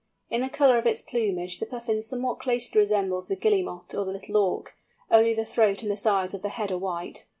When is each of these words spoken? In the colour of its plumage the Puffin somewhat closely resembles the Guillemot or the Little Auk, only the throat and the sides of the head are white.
In 0.31 0.41
the 0.41 0.49
colour 0.49 0.79
of 0.79 0.87
its 0.87 1.03
plumage 1.03 1.59
the 1.59 1.67
Puffin 1.67 2.01
somewhat 2.01 2.39
closely 2.39 2.79
resembles 2.79 3.27
the 3.27 3.35
Guillemot 3.35 3.93
or 3.93 4.03
the 4.03 4.11
Little 4.11 4.35
Auk, 4.37 4.73
only 5.11 5.35
the 5.35 5.45
throat 5.45 5.83
and 5.83 5.91
the 5.91 5.95
sides 5.95 6.33
of 6.33 6.41
the 6.41 6.49
head 6.49 6.71
are 6.71 6.79
white. 6.79 7.25